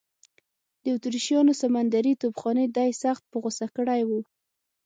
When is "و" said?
4.07-4.09